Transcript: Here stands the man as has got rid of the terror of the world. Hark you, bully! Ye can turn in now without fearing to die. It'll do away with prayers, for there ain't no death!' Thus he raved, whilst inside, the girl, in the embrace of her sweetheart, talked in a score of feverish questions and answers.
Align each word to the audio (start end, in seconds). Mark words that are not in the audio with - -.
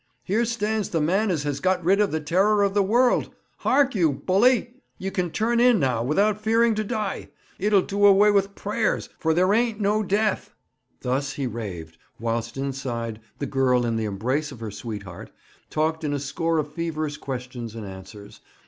Here 0.23 0.45
stands 0.45 0.89
the 0.89 0.99
man 0.99 1.29
as 1.29 1.43
has 1.43 1.59
got 1.59 1.83
rid 1.83 2.01
of 2.01 2.09
the 2.09 2.19
terror 2.19 2.63
of 2.63 2.73
the 2.73 2.81
world. 2.81 3.29
Hark 3.57 3.93
you, 3.93 4.11
bully! 4.11 4.73
Ye 4.97 5.11
can 5.11 5.29
turn 5.29 5.59
in 5.59 5.79
now 5.79 6.03
without 6.03 6.41
fearing 6.41 6.73
to 6.73 6.83
die. 6.83 7.29
It'll 7.59 7.83
do 7.83 8.07
away 8.07 8.31
with 8.31 8.55
prayers, 8.55 9.09
for 9.19 9.31
there 9.35 9.53
ain't 9.53 9.79
no 9.79 10.01
death!' 10.01 10.55
Thus 11.01 11.33
he 11.33 11.45
raved, 11.45 11.99
whilst 12.19 12.57
inside, 12.57 13.21
the 13.37 13.45
girl, 13.45 13.85
in 13.85 13.95
the 13.95 14.05
embrace 14.05 14.51
of 14.51 14.59
her 14.59 14.71
sweetheart, 14.71 15.29
talked 15.69 16.03
in 16.03 16.13
a 16.13 16.19
score 16.19 16.57
of 16.57 16.73
feverish 16.73 17.17
questions 17.17 17.75
and 17.75 17.85
answers. 17.85 18.39